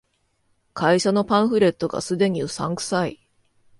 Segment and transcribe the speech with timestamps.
[0.73, 3.19] 会社のパンフレットが既にうさんくさい